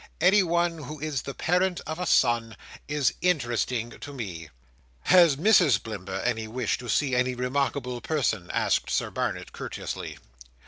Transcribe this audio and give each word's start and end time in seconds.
Anyone 0.19 0.79
who 0.79 0.99
is 0.99 1.21
the 1.21 1.35
parent 1.35 1.79
of 1.85 1.99
a 1.99 2.07
son 2.07 2.57
is 2.87 3.13
interesting 3.21 3.91
to 3.91 4.11
me." 4.11 4.49
"Has 5.01 5.35
Mrs 5.35 5.79
Blimber 5.83 6.21
any 6.23 6.47
wish 6.47 6.79
to 6.79 6.89
see 6.89 7.13
any 7.15 7.35
remarkable 7.35 8.01
person?" 8.01 8.49
asked 8.49 8.89
Sir 8.89 9.11
Barnet, 9.11 9.51
courteously. 9.53 10.17